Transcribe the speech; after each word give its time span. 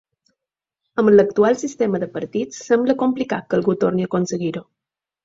Amb 1.01 1.11
l’actual 1.17 1.59
sistema 1.63 2.01
de 2.03 2.07
partits, 2.15 2.63
sembla 2.71 2.95
complicat 3.03 3.47
que 3.53 3.59
algú 3.59 3.77
torni 3.85 4.07
a 4.07 4.11
aconseguir-ho. 4.13 4.65